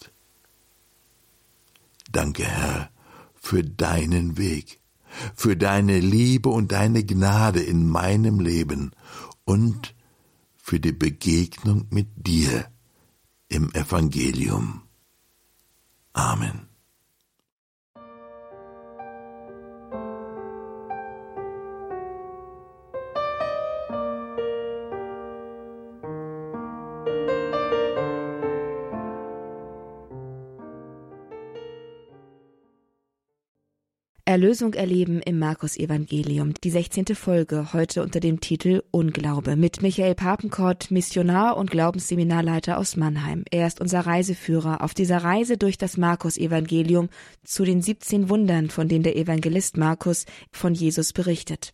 [2.16, 2.92] Danke, Herr,
[3.34, 4.80] für deinen Weg,
[5.36, 8.92] für deine Liebe und deine Gnade in meinem Leben
[9.44, 9.94] und
[10.56, 12.72] für die Begegnung mit dir
[13.50, 14.84] im Evangelium.
[16.14, 16.65] Amen.
[34.36, 37.16] Erlösung erleben im Markus Evangelium, die 16.
[37.16, 43.46] Folge, heute unter dem Titel Unglaube, mit Michael Papenkort, Missionar und Glaubensseminarleiter aus Mannheim.
[43.50, 47.08] Er ist unser Reiseführer auf dieser Reise durch das Markus Evangelium
[47.46, 51.74] zu den 17 Wundern, von denen der Evangelist Markus von Jesus berichtet.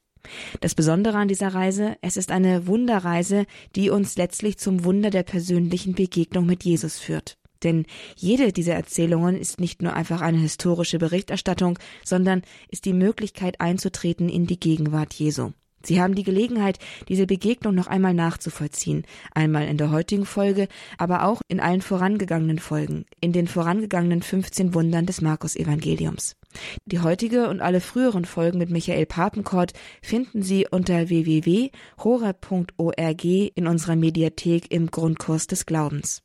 [0.60, 5.24] Das Besondere an dieser Reise, es ist eine Wunderreise, die uns letztlich zum Wunder der
[5.24, 7.40] persönlichen Begegnung mit Jesus führt.
[7.64, 7.86] Denn
[8.16, 14.30] jede dieser Erzählungen ist nicht nur einfach eine historische Berichterstattung, sondern ist die Möglichkeit einzutreten
[14.30, 15.52] in die Gegenwart Jesu.
[15.84, 19.04] Sie haben die Gelegenheit, diese Begegnung noch einmal nachzuvollziehen,
[19.34, 24.76] einmal in der heutigen Folge, aber auch in allen vorangegangenen Folgen, in den vorangegangenen 15
[24.76, 26.36] Wundern des Markus-Evangeliums.
[26.86, 31.72] Die heutige und alle früheren Folgen mit Michael Papenkort finden Sie unter www.horeb.org
[33.24, 36.22] in unserer Mediathek im Grundkurs des Glaubens.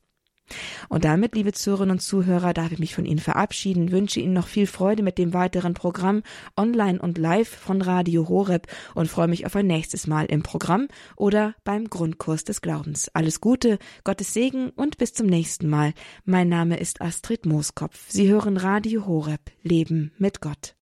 [0.89, 4.47] Und damit, liebe Zuhörerinnen und Zuhörer, darf ich mich von Ihnen verabschieden, wünsche Ihnen noch
[4.47, 6.23] viel Freude mit dem weiteren Programm
[6.57, 10.89] online und live von Radio Horeb und freue mich auf ein nächstes Mal im Programm
[11.17, 13.11] oder beim Grundkurs des Glaubens.
[13.15, 15.93] Alles Gute, Gottes Segen und bis zum nächsten Mal.
[16.25, 18.07] Mein Name ist Astrid Mooskopf.
[18.09, 20.76] Sie hören Radio Horeb, Leben mit Gott.